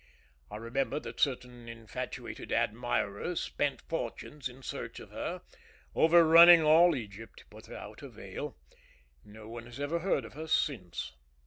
[0.49, 5.43] I remember that certain infatuated admirers spent fortunes in search of her,
[5.93, 8.57] overrunning all Egypt, but without avail.
[9.23, 11.13] No one has ever heard of her since."